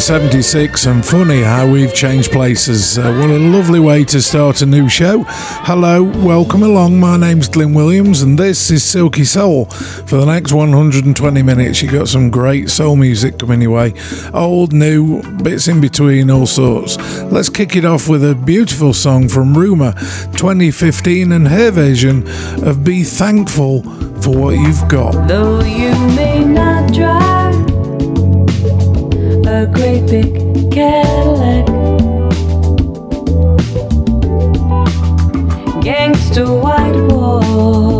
[0.00, 2.96] 1976, and funny how we've changed places.
[2.96, 5.24] Uh, what a lovely way to start a new show.
[5.28, 6.98] Hello, welcome along.
[6.98, 9.66] My name's Glyn Williams, and this is Silky Soul.
[9.66, 13.92] For the next 120 minutes, you've got some great soul music coming your way.
[14.32, 16.96] Old, new, bits in between, all sorts.
[17.24, 19.92] Let's kick it off with a beautiful song from Rumer
[20.32, 22.26] 2015 and her version
[22.66, 23.82] of Be Thankful
[24.22, 25.28] for What You've Got.
[25.28, 27.29] Though you may not drive
[29.50, 30.32] a great big
[30.70, 31.66] Cadillac.
[35.82, 37.99] Gangster white wall.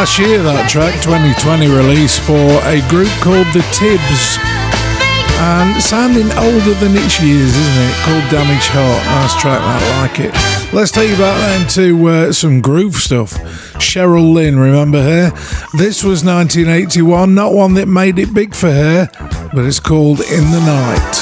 [0.00, 2.32] last year, that track, 2020 release for
[2.64, 4.40] a group called The Tibbs.
[5.36, 7.94] And sounding older than each year's, isn't it?
[8.00, 9.04] Called Damage Heart.
[9.20, 10.72] Nice track, I like it.
[10.72, 13.34] Let's take you back then to uh, some groove stuff.
[13.76, 15.30] Cheryl Lynn, remember her?
[15.76, 19.10] This was 1981, not one that made it big for her,
[19.52, 21.19] but it's called In the Night.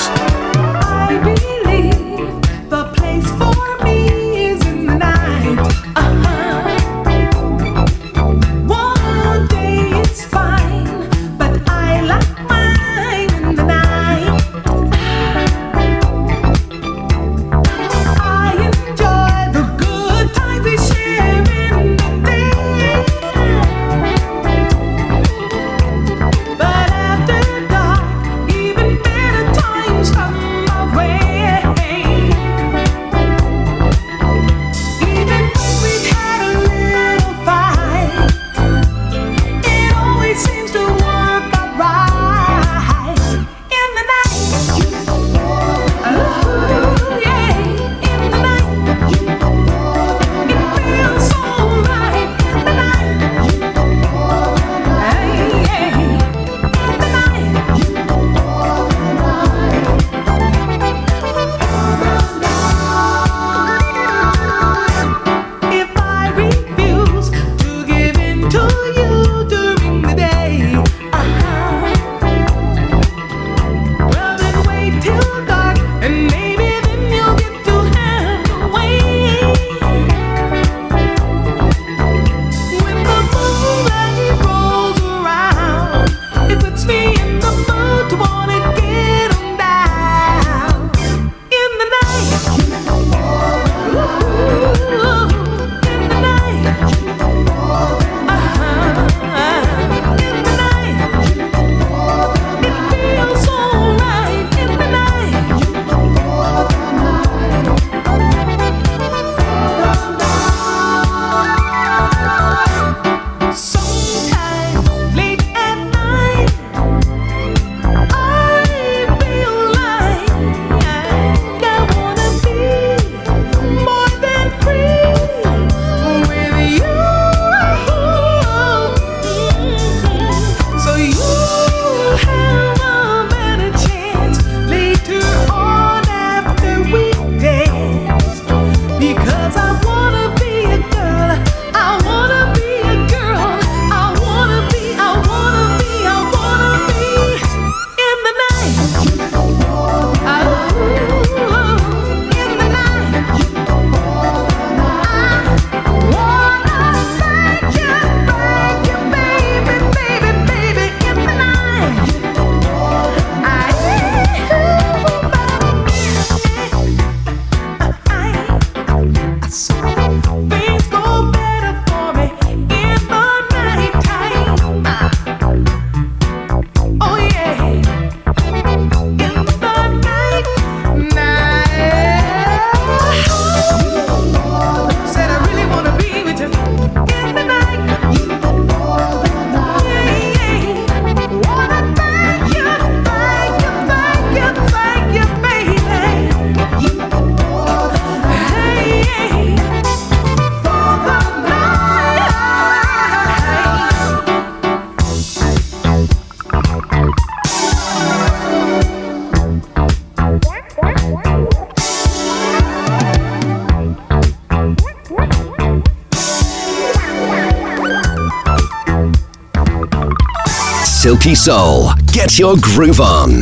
[221.29, 221.91] Silky Soul.
[222.11, 223.41] Get your groove on.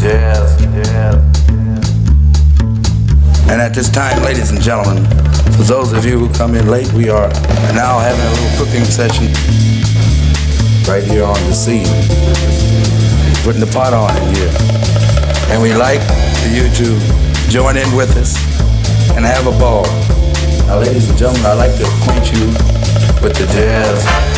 [0.00, 1.14] Yes, yes.
[3.48, 5.04] And at this time, ladies and gentlemen,
[5.54, 7.28] for those of you who come in late, we are
[7.74, 9.26] now having a little cooking session
[10.90, 11.86] right here on the scene.
[13.44, 14.50] Putting the pot on in here.
[15.54, 16.02] And we like
[16.42, 16.98] for you to
[17.48, 18.34] join in with us
[19.14, 19.84] and have a ball.
[20.66, 22.46] Now, ladies and gentlemen, I'd like to acquaint you
[23.22, 24.37] with the jazz.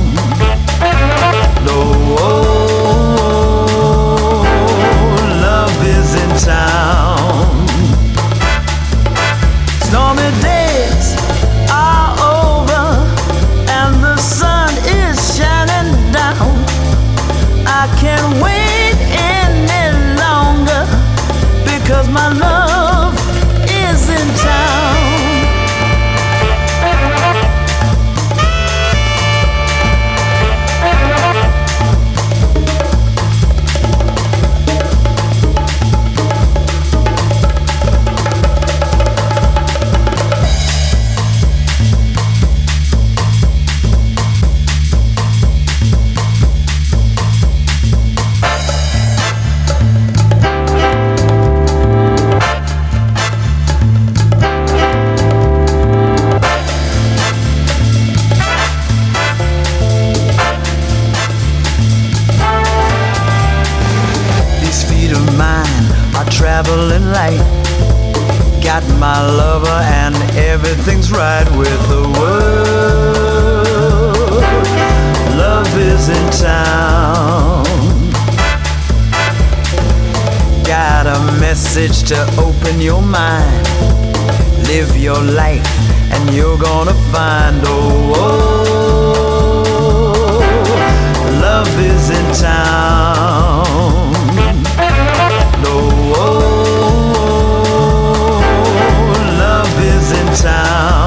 [6.45, 7.67] Town.
[9.87, 11.15] Stormy days
[11.69, 12.85] are over
[13.69, 16.49] and the sun is shining down.
[17.67, 18.97] I can't wait
[19.35, 19.85] any
[20.17, 20.83] longer
[21.63, 22.50] because my love
[68.81, 72.43] Got my lover and everything's right with the world.
[75.37, 77.63] Love is in town.
[80.63, 83.67] Got a message to open your mind.
[84.67, 85.67] Live your life
[86.13, 88.41] and you're gonna find oh, oh
[91.41, 93.20] love is in town.
[100.43, 101.00] Is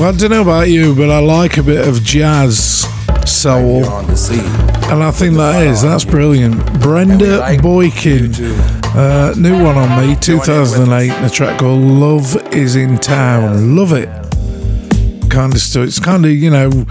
[0.00, 2.86] Well, I don't know about you, but I like a bit of jazz
[3.26, 4.40] soul, on the sea.
[4.90, 6.56] and I think that is that's brilliant.
[6.80, 8.32] Brenda Boykin,
[8.96, 14.08] uh, new one on me, 2008, a track called "Love Is in Town." Love it.
[15.28, 15.86] Kind of stuff.
[15.86, 16.86] It's kind of you know,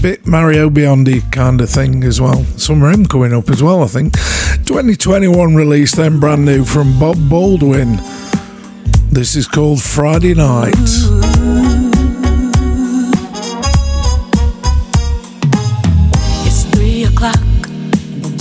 [0.00, 2.44] bit Mario Biondi kind of thing as well.
[2.56, 4.12] Summer him coming up as well, I think.
[4.66, 7.96] 2021 release, then brand new from Bob Baldwin.
[9.10, 11.41] This is called Friday Night.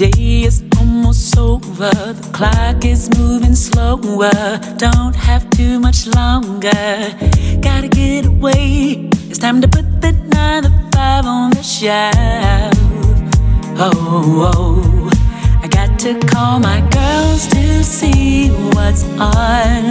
[0.10, 1.92] Day is almost over.
[1.92, 4.32] The clock is moving slower.
[4.78, 6.96] Don't have too much longer.
[7.62, 9.10] Gotta get away.
[9.30, 12.74] It's time to put that nine to five on the shelf.
[13.78, 15.12] Oh, oh.
[15.62, 19.86] I got to call my girls to see what's on.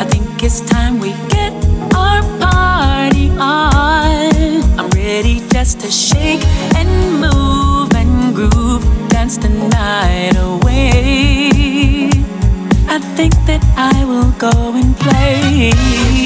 [0.00, 1.52] I think it's time we get
[1.94, 4.62] our party on.
[4.80, 6.44] I'm ready just to shake
[6.76, 8.84] and move and groove,
[9.20, 12.08] dance the night away.
[12.88, 15.72] I think that I will go and play.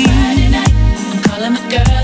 [0.06, 0.74] Friday night,
[1.10, 2.03] I'm calling my girls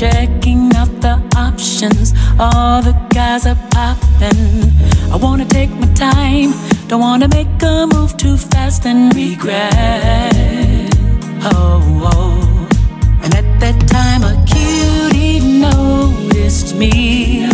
[0.00, 2.14] checking out the options.
[2.38, 4.72] All the guys are popping.
[5.12, 6.54] I wanna take my time,
[6.88, 10.90] don't wanna make a move too fast and regret.
[11.52, 11.82] Oh,
[12.14, 12.68] oh.
[13.22, 17.44] and at that time a cutie noticed me.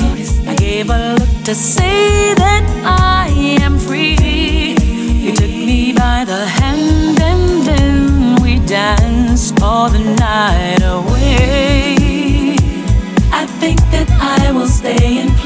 [0.46, 3.26] I gave a look to say that I
[3.61, 4.76] am free.
[5.24, 12.06] You took me by the hand and then we danced all the night away
[14.77, 15.45] stay in place.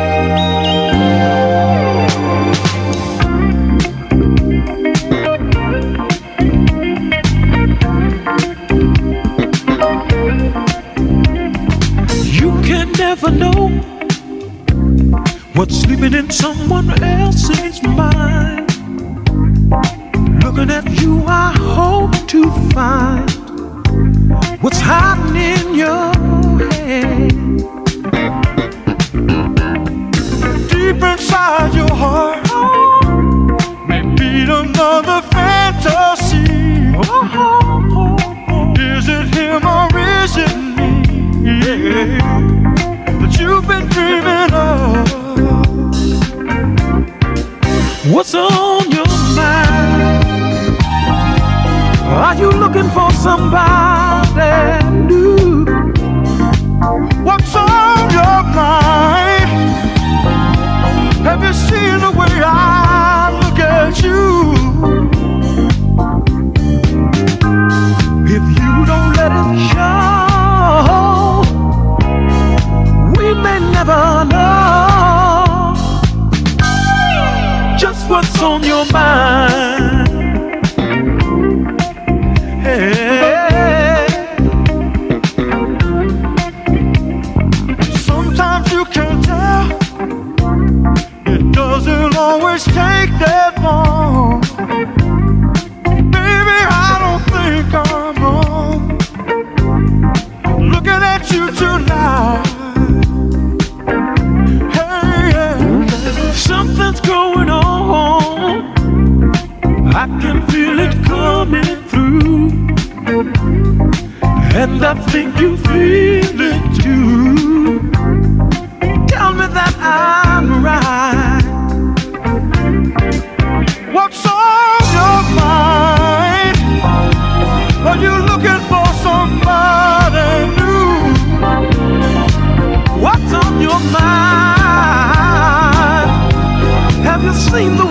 [137.51, 137.90] sim the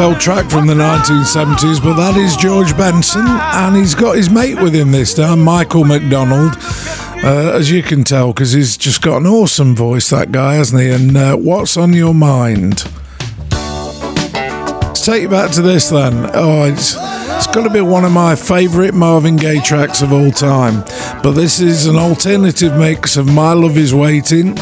[0.00, 4.58] Old track from the 1970s, but that is George Benson, and he's got his mate
[4.58, 6.54] with him this time, Michael McDonald.
[7.22, 10.80] Uh, as you can tell, because he's just got an awesome voice, that guy, hasn't
[10.80, 10.88] he?
[10.88, 12.84] And uh, what's on your mind?
[13.52, 16.30] Let's take you back to this then.
[16.32, 16.96] Oh, it's.
[17.36, 20.84] It's got to be one of my favourite Marvin Gaye tracks of all time,
[21.22, 24.58] but this is an alternative mix of My Love Is Waiting.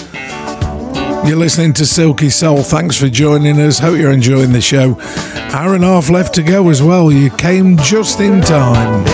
[1.29, 2.62] You're listening to Silky Soul.
[2.62, 3.79] Thanks for joining us.
[3.81, 4.94] Hope you're enjoying the show.
[5.51, 7.11] Hour and a half left to go as well.
[7.11, 9.08] You came just in time.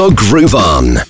[0.00, 1.09] Your groove on.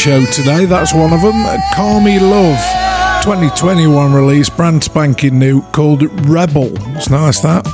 [0.00, 0.64] show today.
[0.64, 1.44] That's one of them.
[1.74, 3.22] Carmi Love.
[3.22, 6.70] 2021 release, brand spanking new, called Rebel.
[6.96, 7.66] It's nice that.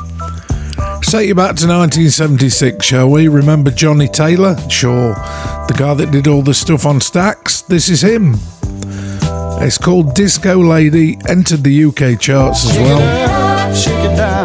[1.03, 3.29] Take you back to 1976, shall we?
[3.29, 4.57] Remember Johnnie Taylor?
[4.68, 5.14] Sure.
[5.68, 7.64] The guy that did all the stuff on Stax?
[7.64, 8.35] This is him.
[9.62, 14.36] It's called Disco Lady, entered the UK charts as well.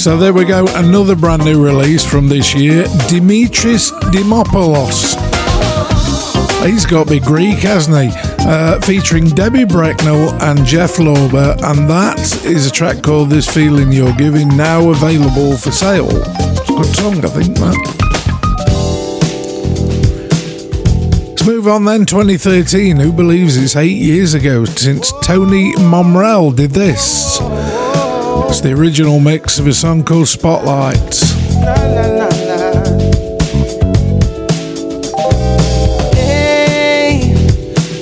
[0.00, 5.14] So there we go, another brand new release from this year, Dimitris Dimopoulos.
[6.64, 8.18] He's got to be Greek, hasn't he?
[8.48, 13.92] Uh, featuring Debbie Brecknell and Jeff Lorber, and that is a track called This Feeling
[13.92, 16.08] You're Giving, now available for sale.
[16.10, 17.76] It's a good song, I think, that.
[21.28, 22.96] Let's move on then, 2013.
[22.96, 27.38] Who believes it's eight years ago since Tony Momrelle did this?
[28.48, 31.14] It's the original mix of a song called Spotlight.
[36.14, 37.34] Hey,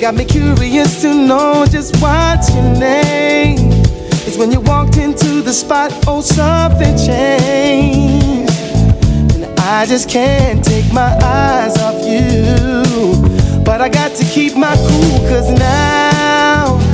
[0.01, 3.57] got me curious to know just what's your name.
[4.27, 8.53] It's when you walked into the spot, oh, something changed.
[9.35, 13.63] And I just can't take my eyes off you.
[13.63, 16.88] But I got to keep my cool, cause now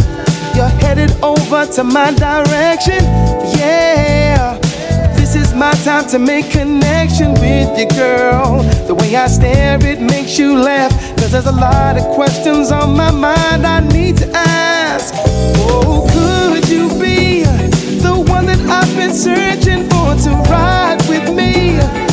[0.56, 3.04] you're headed over to my direction.
[3.58, 4.58] Yeah.
[5.16, 8.64] This is my time to make connection with you, girl.
[8.88, 10.92] The way I stare, it makes you laugh.
[11.18, 15.14] Cause there's a lot of questions on my mind I need to ask.
[15.68, 17.44] Oh, could you be
[18.00, 22.05] the one that I've been searching for to ride with me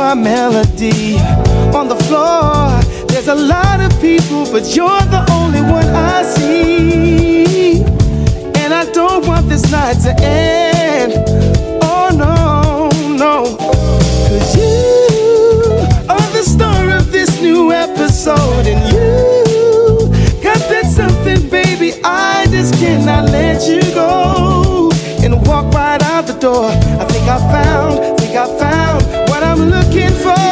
[0.00, 1.18] our melody
[1.76, 7.82] on the floor, there's a lot of people, but you're the only one I see.
[8.56, 11.12] And I don't want this night to end.
[11.82, 13.56] Oh, no, no.
[14.26, 15.76] Cause you
[16.08, 20.08] are the star of this new episode, and you
[20.42, 22.00] got that something, baby.
[22.02, 24.90] I just cannot let you go
[25.22, 26.70] and walk right out the door.
[26.70, 29.09] I think I found, think I found
[29.60, 30.49] Looking for.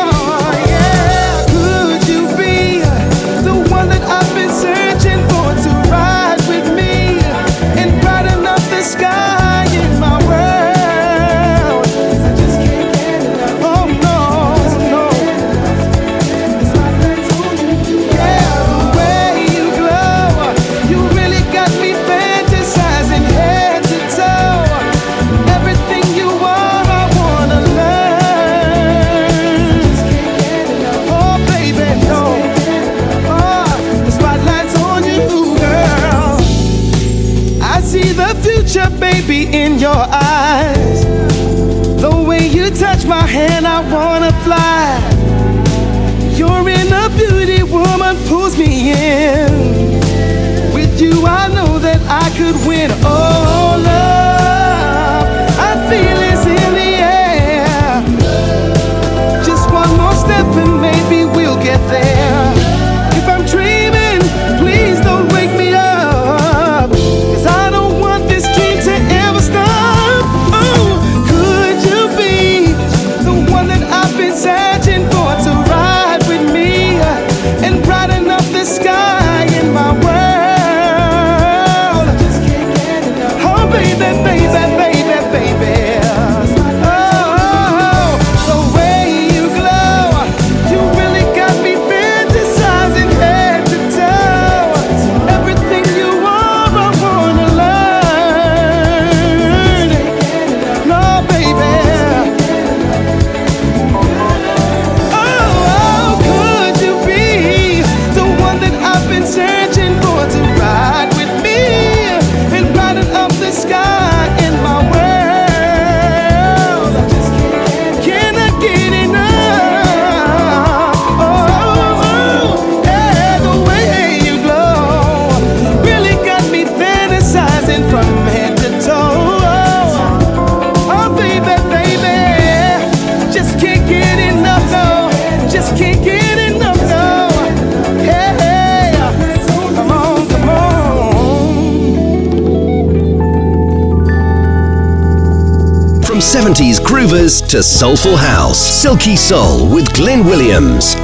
[146.80, 148.58] groovers to soulful house.
[148.58, 150.96] Silky Soul with Glyn Williams.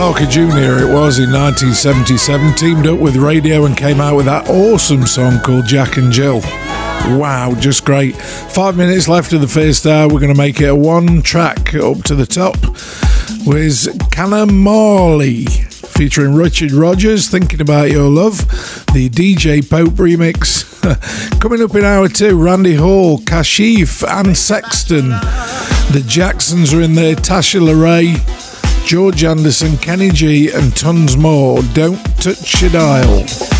[0.00, 4.48] Parker Jr., it was in 1977, teamed up with Raydio and came out with that
[4.48, 6.40] awesome song called Jack and Jill.
[7.18, 8.16] Wow, just great.
[8.16, 10.08] Five minutes left of the first hour.
[10.08, 12.56] We're going to make it a one track up to the top
[13.46, 18.38] with Canna Marley featuring Richard Rogers, Thinking About Your Love,
[18.94, 20.64] the DJ Pope remix.
[21.42, 25.10] Coming up in hour two, Randy Hall, Kashif, and Sexton.
[25.10, 28.49] The Jacksons are in there, Tasha LaRae.
[28.84, 31.62] George Anderson, Kenny G, and tons more.
[31.74, 33.59] Don't touch your dial.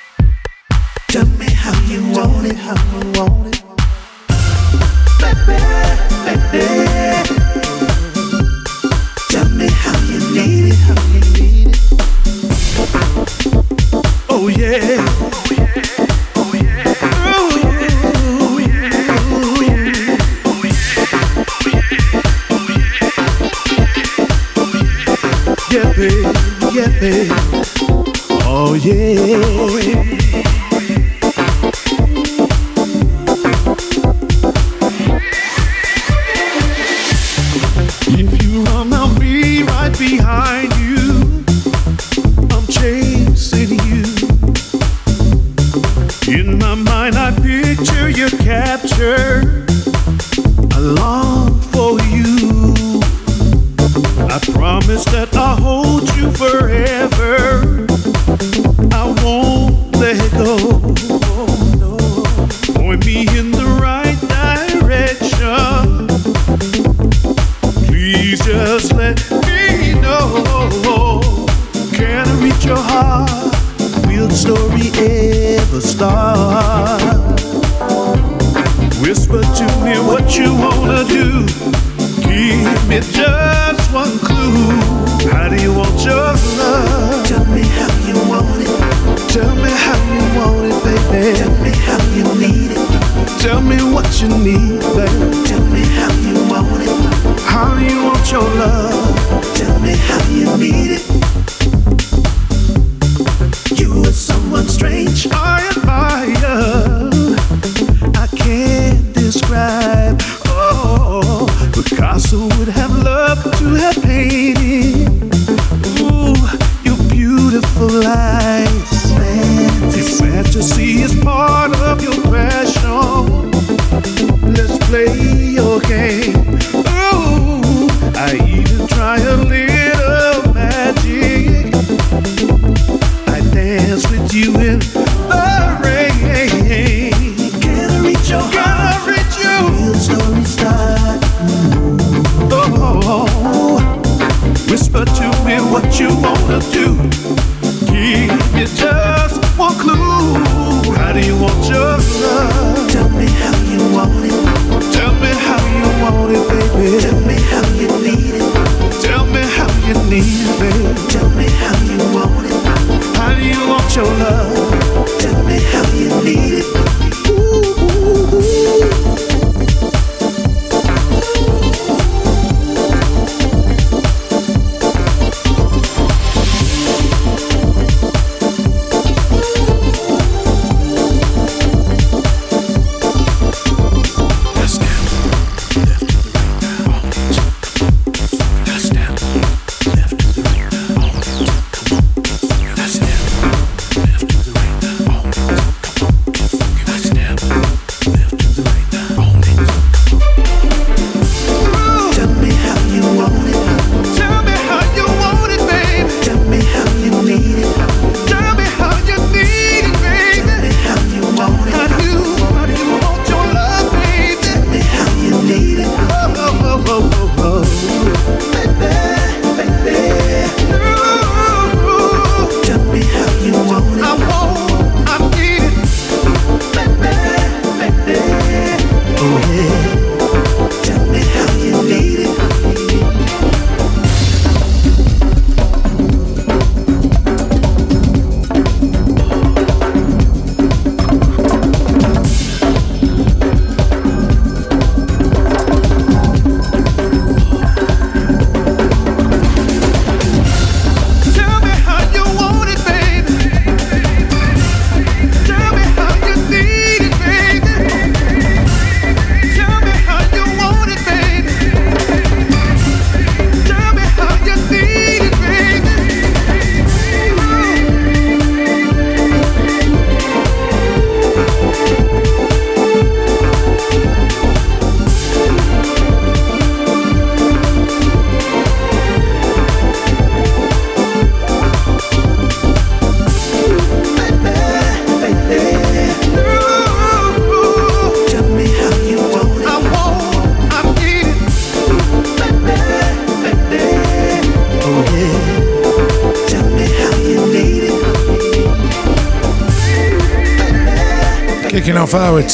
[27.01, 27.40] baby.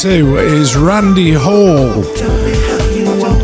[0.02, 2.04] two is Randy Hall.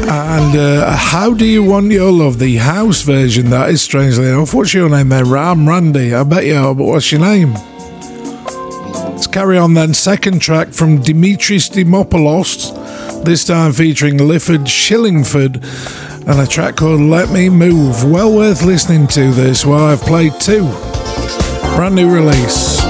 [0.08, 2.38] And uh, How Do You Want Your Love?
[2.38, 4.54] The house version, that is strangely enough.
[4.54, 5.24] What's your name there?
[5.24, 6.14] Ram Randy.
[6.14, 7.54] I bet you are, but what's your name?
[7.54, 9.94] Let's carry on then.
[9.94, 15.56] Second track from Dimitris Dimopoulos, this time featuring Lifford Shillingford
[16.28, 18.04] and a track called Let Me Move.
[18.08, 20.62] Well worth listening to this while I've played two.
[21.74, 22.83] Brand new release.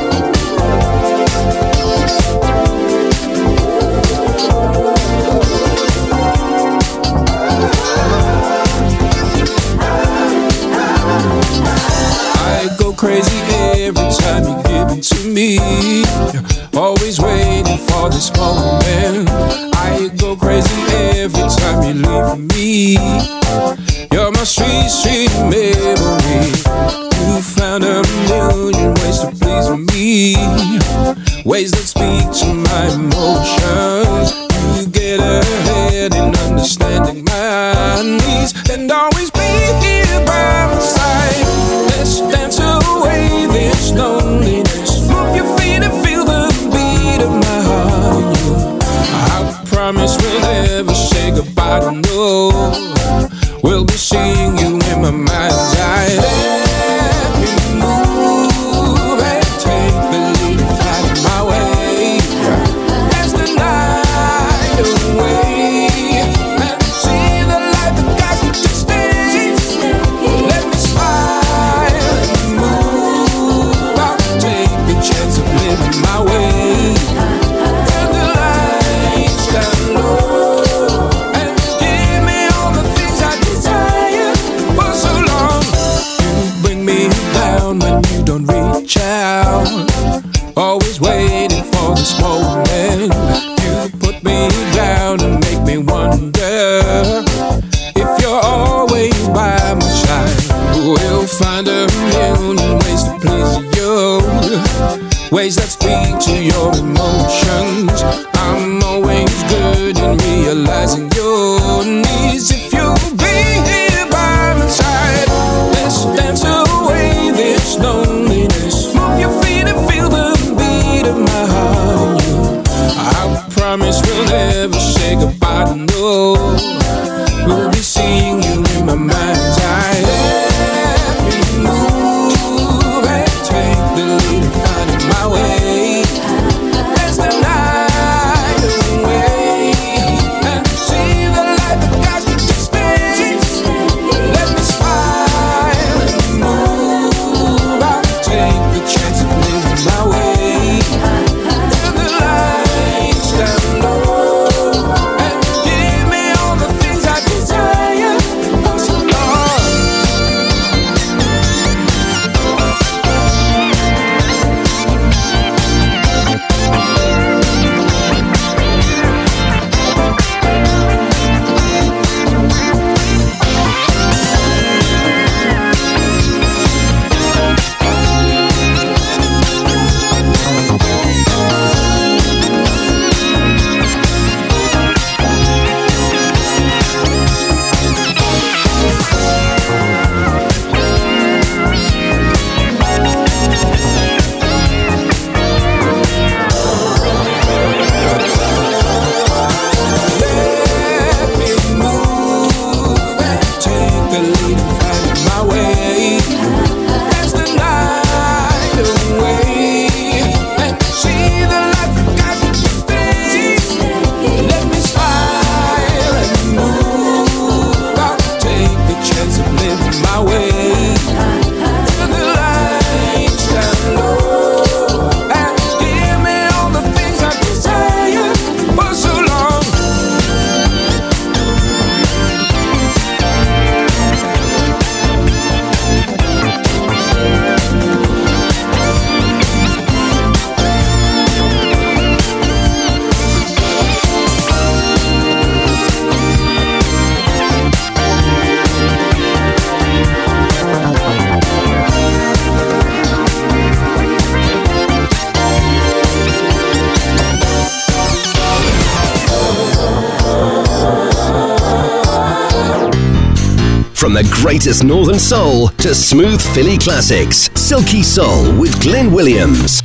[264.54, 267.50] greatest northern soul to smooth Philly classics.
[267.56, 269.82] Silky Soul with Glyn Williams.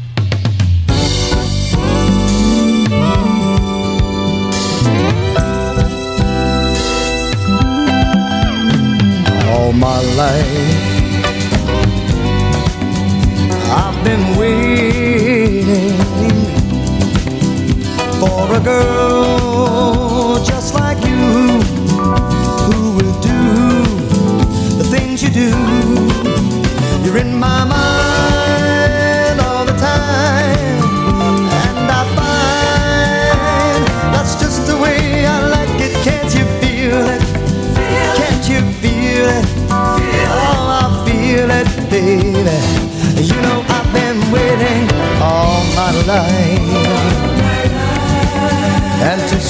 [9.47, 10.78] All my life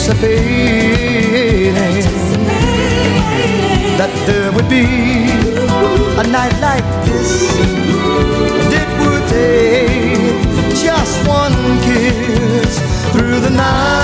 [0.10, 1.73] anticipating,
[3.98, 4.86] that there would be
[6.19, 7.49] a night like this.
[8.61, 12.80] And it would take just one kiss
[13.11, 13.98] through the night.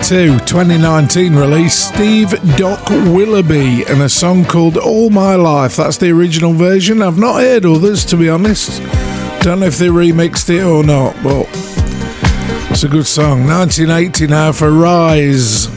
[0.00, 5.76] 1982 2019 release, Steve Doc Willoughby and a song called All My Life.
[5.76, 7.02] That's the original version.
[7.02, 8.80] I've not heard others, to be honest.
[9.42, 11.46] Don't know if they remixed it or not, but
[12.70, 13.46] it's a good song.
[13.46, 15.68] 1980 now for Rise.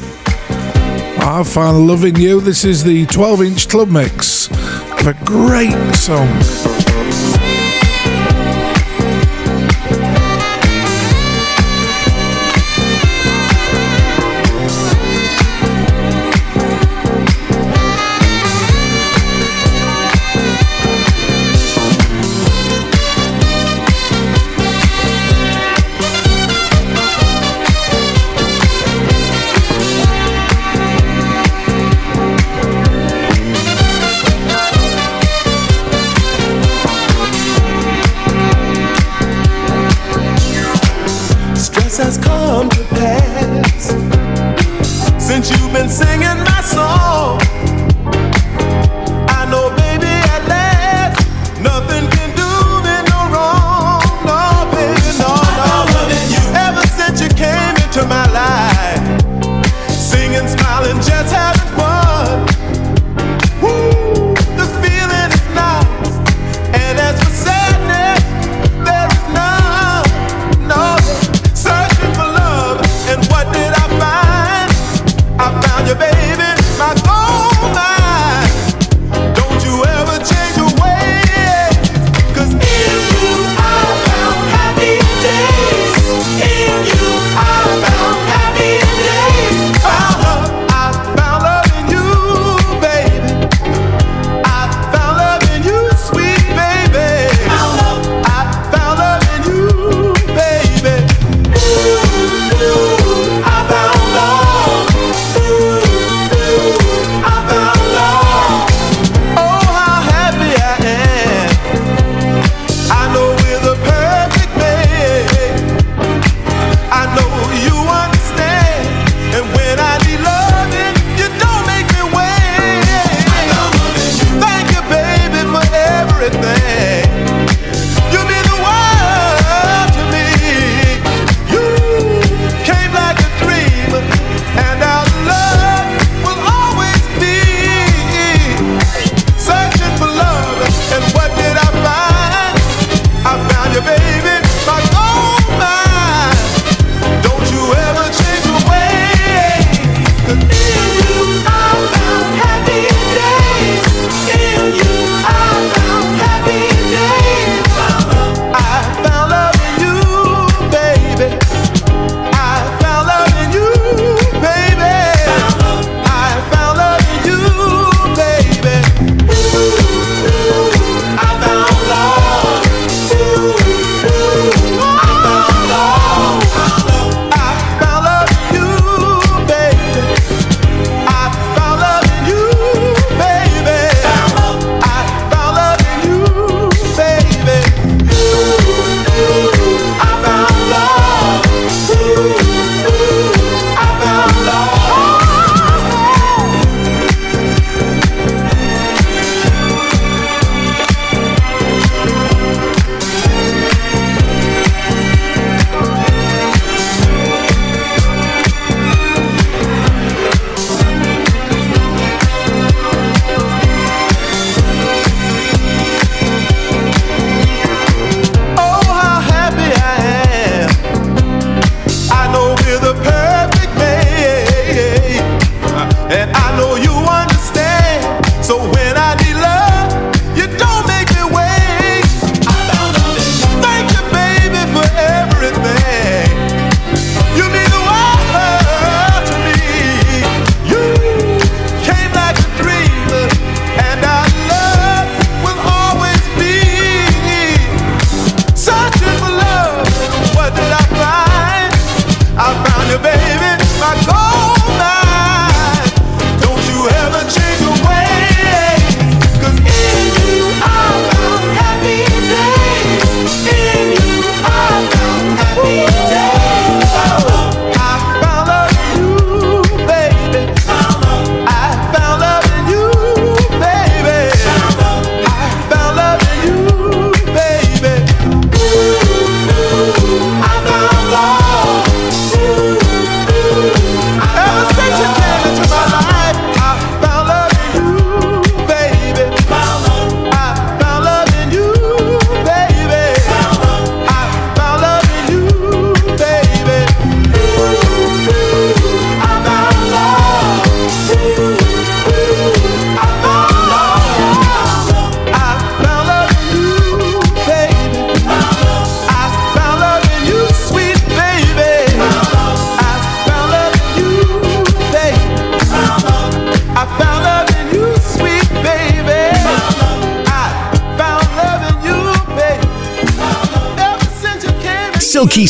[1.20, 2.40] I find loving you.
[2.40, 4.50] This is the 12 inch club mix
[5.06, 6.73] a great song.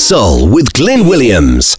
[0.03, 1.77] Soul with Glyn Williams.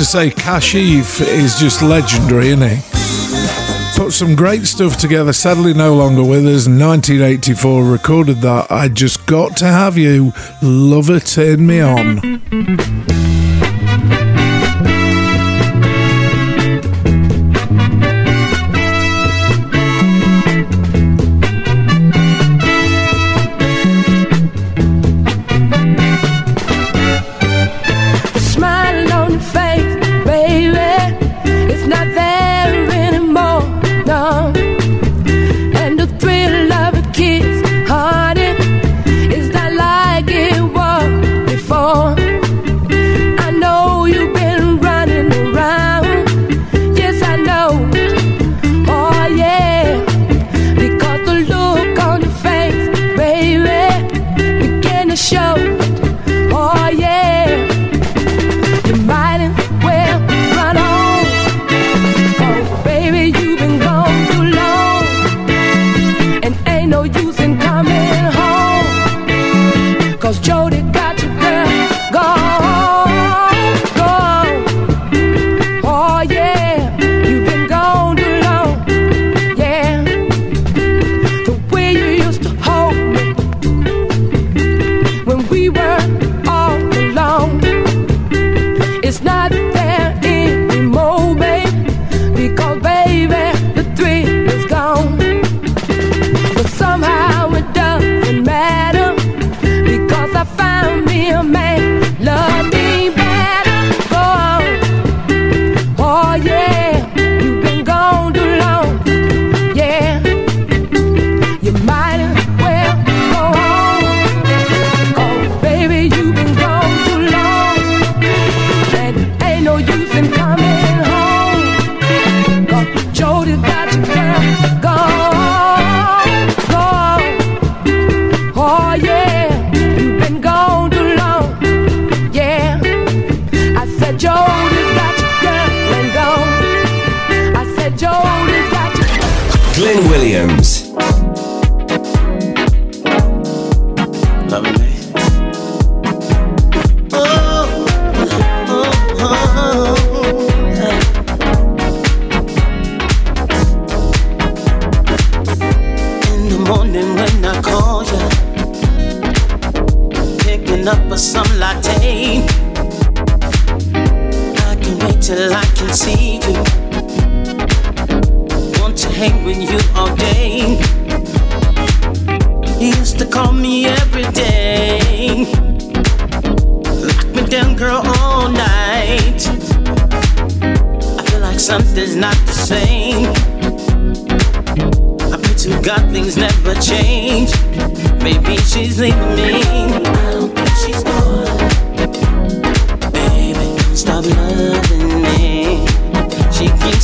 [0.00, 3.98] to say Kashif is just legendary, isn't he?
[3.98, 6.66] Put some great stuff together, sadly no longer with us.
[6.66, 8.70] 1984 recorded that.
[8.70, 10.32] I just got to have you.
[10.62, 12.29] Lover turn me on.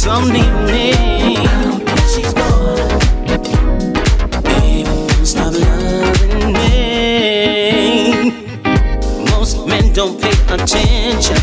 [0.06, 1.42] some evening.
[2.12, 2.98] She's gone.
[4.46, 4.84] Baby,
[5.24, 8.30] stop loving me.
[9.32, 11.40] Most men don't pay attention.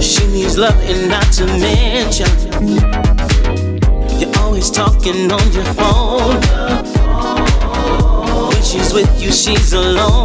[0.00, 2.30] She needs love and not to mention.
[4.20, 6.38] You're always talking on your phone.
[8.50, 10.17] When she's with you, she's alone.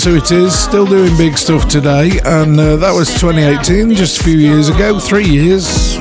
[0.00, 0.58] that's who it is.
[0.58, 4.98] Still doing big stuff today, and uh, that was 2018, just a few years ago.
[4.98, 5.96] Three years.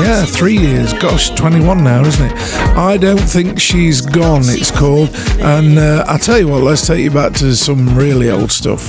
[0.00, 0.94] Yeah, three years.
[0.94, 2.32] Gosh, 21 now, isn't it?
[2.74, 4.42] I don't think she's gone.
[4.44, 8.30] It's called, and uh, I tell you what, let's take you back to some really
[8.30, 8.86] old stuff.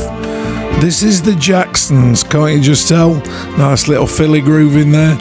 [0.80, 2.24] This is the Jacksons.
[2.24, 3.16] Can't you just tell?
[3.58, 5.18] Nice little Philly groove in there.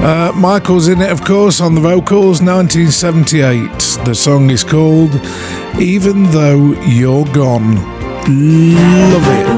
[0.00, 4.04] Uh, Michael's in it, of course, on the vocals, 1978.
[4.04, 5.12] The song is called
[5.80, 7.76] even Though You're Gone.
[8.26, 9.57] Love it.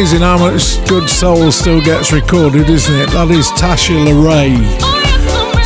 [0.00, 3.10] amazing how much good soul still gets recorded, isn't it?
[3.10, 4.56] That is Tasha LaRae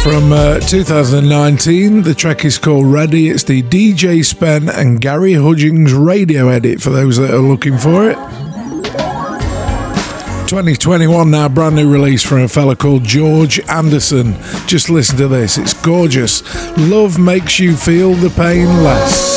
[0.03, 2.03] from uh, 2019.
[2.03, 3.29] The track is called Ready.
[3.29, 8.11] It's the DJ Spen and Gary Hudgins radio edit for those that are looking for
[8.11, 8.17] it.
[10.49, 14.35] 2021 now, brand new release from a fella called George Anderson.
[14.67, 16.43] Just listen to this, it's gorgeous.
[16.77, 19.34] Love makes you feel the pain less.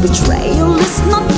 [0.00, 1.37] betrayal is not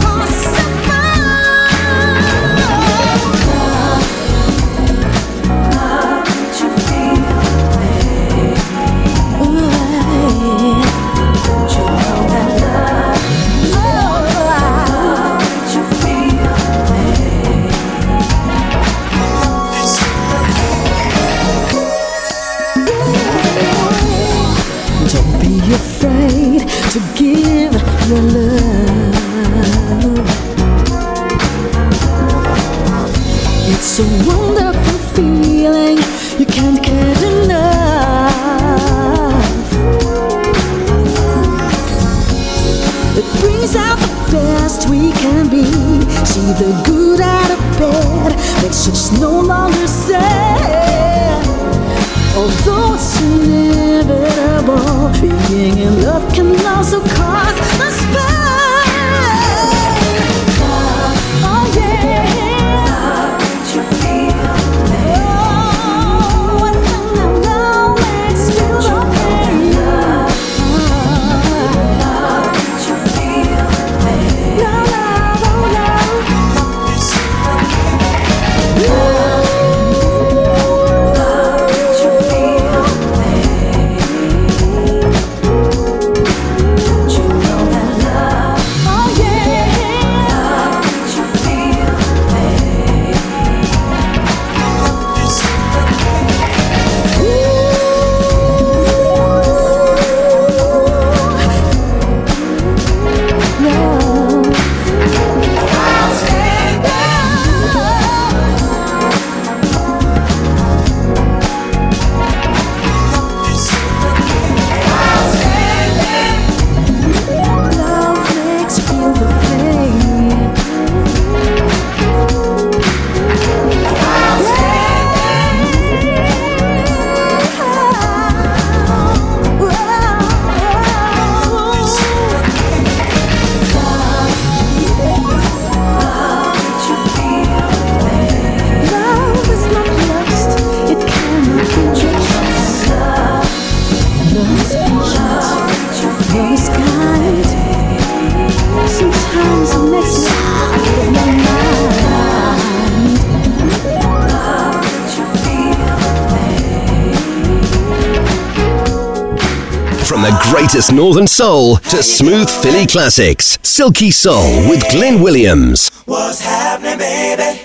[160.70, 163.58] latest Northern Soul to smooth Philly classics.
[163.60, 165.90] Silky Soul with Glyn Williams.
[166.04, 167.60] What's happening, baby?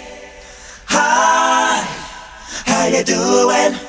[0.88, 1.84] Hi,
[2.66, 3.85] how you doing?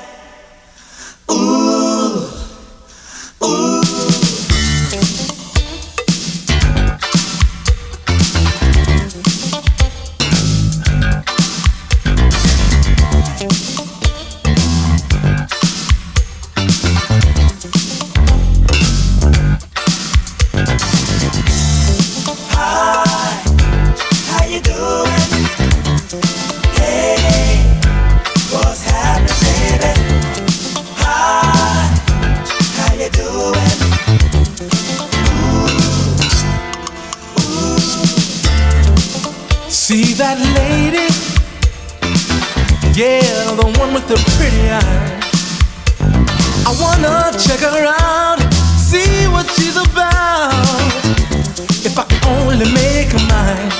[46.69, 48.39] I wanna check her out,
[48.75, 50.51] see what she's about.
[51.87, 53.71] If I can only make her mine.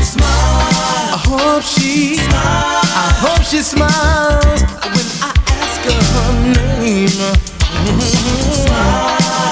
[0.00, 1.12] Smile.
[1.12, 2.16] I hope she.
[2.16, 2.80] Smile.
[2.96, 6.32] I hope she smiles when I ask her her
[6.80, 7.08] name.
[7.12, 8.72] Smile.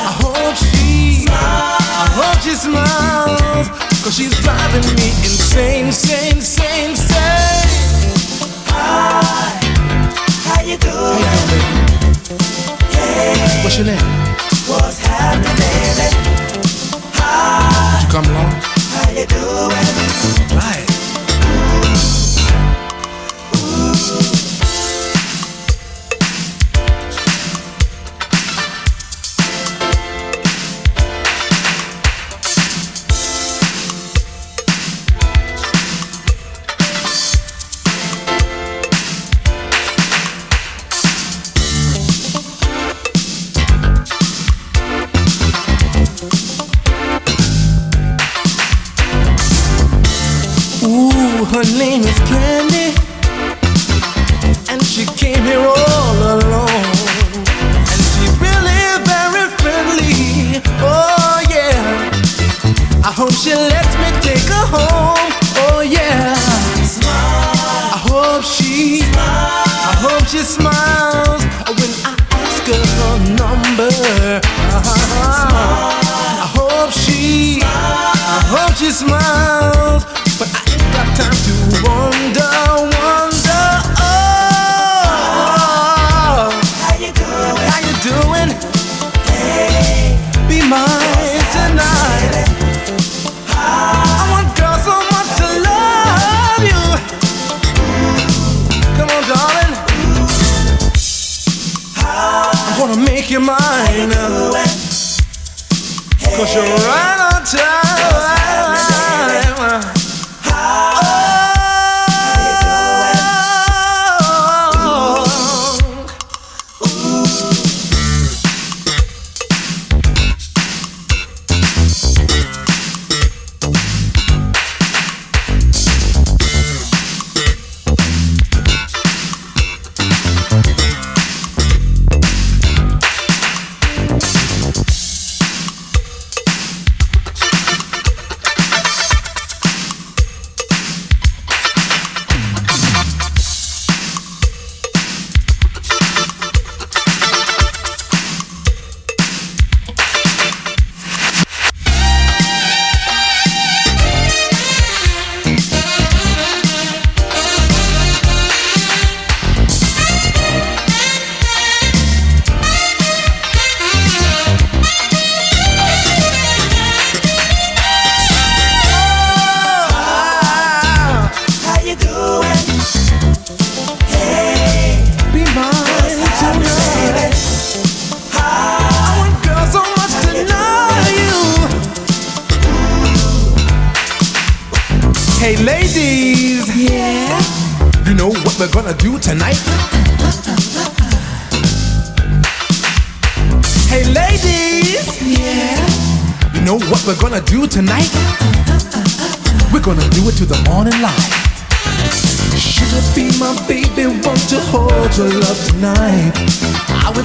[0.09, 1.27] I hope she.
[1.27, 1.37] Smile.
[1.37, 3.69] I hope she smiles.
[4.03, 7.69] Cause she's driving me insane, insane, insane, insane.
[8.73, 9.22] I
[10.65, 11.23] you doing?
[12.91, 13.99] Hey, What's your name?
[14.69, 16.07] what's happening, baby?
[17.93, 18.53] Did you come along?
[18.95, 20.22] How you doing?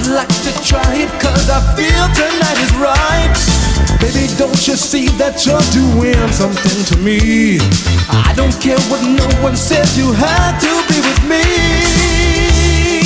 [0.08, 3.28] Like to try it cause I feel tonight is right.
[4.00, 7.58] Baby, don't you see that you're doing something to me?
[8.08, 11.44] I don't care what no one says, you have to be with me.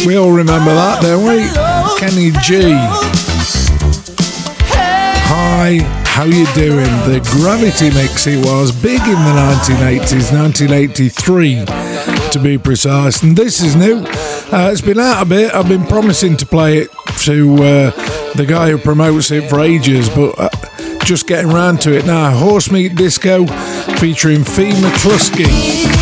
[0.06, 1.42] We all remember that, don't we?
[1.58, 2.70] Oh, Kenny G.
[5.26, 6.92] Hi, how you doing?
[7.10, 9.34] The Gravity mix it was big in the
[9.74, 11.64] 1980s, 1983
[12.32, 13.22] to be precise.
[13.22, 14.04] And this is new.
[14.52, 15.54] Uh, it's been out a bit.
[15.54, 20.10] I've been promising to play it to uh, the guy who promotes it for ages,
[20.10, 20.50] but uh,
[21.06, 22.30] just getting round to it now.
[22.36, 23.46] Horse Meat Disco
[23.96, 26.01] featuring Fee McCluskey.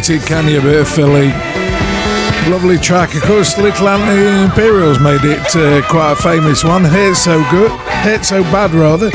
[0.00, 1.28] beat it, can you, bit of Philly?
[2.50, 3.14] Lovely track.
[3.14, 6.84] Of course, Little Anthony Imperials made it uh, quite a famous one.
[6.84, 7.70] Hate So Good,
[8.02, 9.10] Hate So Bad, rather.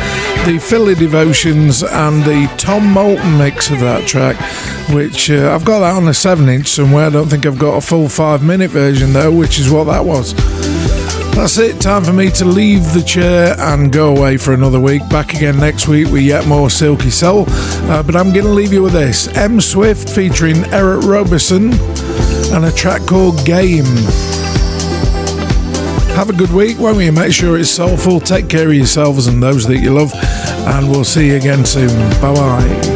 [0.46, 4.36] The Philly Devotions and the Tom Moulton mix of that track,
[4.94, 7.08] which uh, I've got that on a 7 inch somewhere.
[7.08, 10.06] I don't think I've got a full 5 minute version, though, which is what that
[10.06, 10.34] was.
[11.36, 11.82] That's it.
[11.82, 15.08] Time for me to leave the chair and go away for another week.
[15.10, 17.46] Back again next week with yet more Silky Soul.
[17.48, 21.74] Uh, but I'm going to leave you with this M Swift featuring Eric Roberson
[22.54, 23.86] and a track called Game.
[26.16, 27.12] Have a good week, won't we?
[27.12, 28.22] Make sure it's soulful.
[28.22, 30.14] Take care of yourselves and those that you love.
[30.16, 31.90] And we'll see you again soon.
[32.22, 32.95] Bye bye.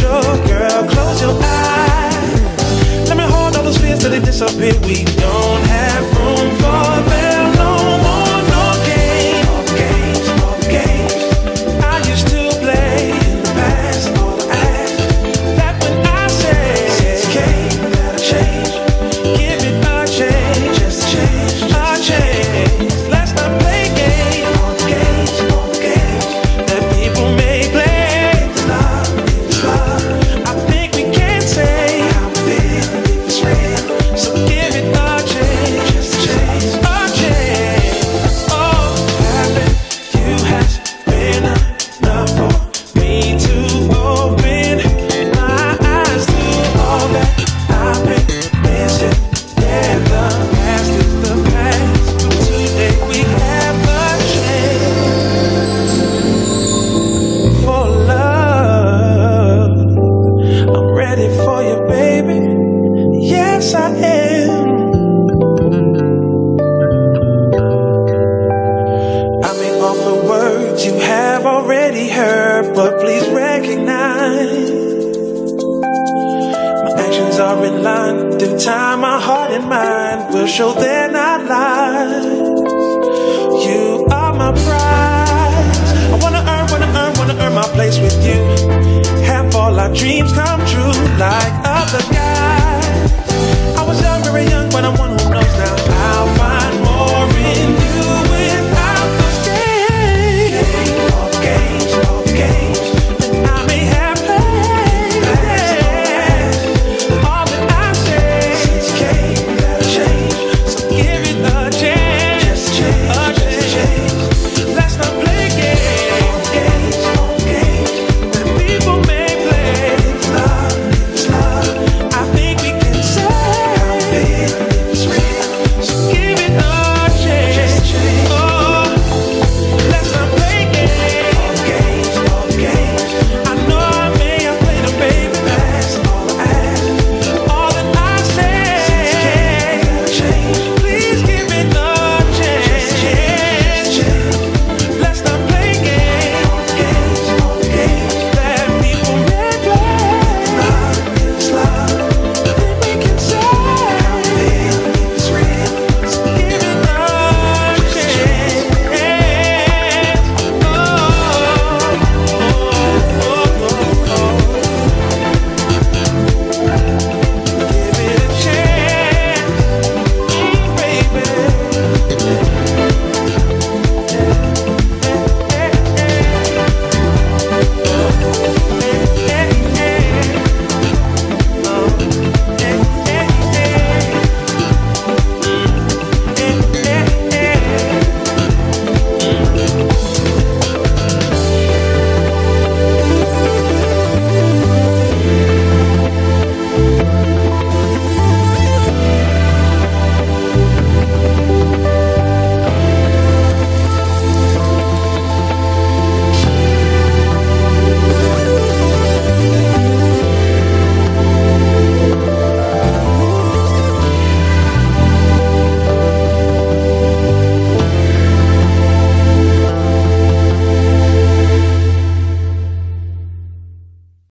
[0.00, 3.08] you, girl, close your eyes.
[3.08, 4.74] Let me hold all those fears till they disappear.
[4.80, 7.27] We don't have room for them.